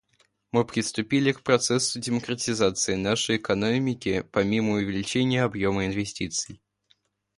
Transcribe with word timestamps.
Мы 0.51 0.65
приступили 0.65 1.31
к 1.31 1.43
процессу 1.43 1.99
демократизации 1.99 2.95
нашей 2.95 3.35
экономики 3.37 4.27
помимо 4.31 4.71
увеличения 4.77 5.43
объема 5.43 5.85
инвестиций. 5.85 6.59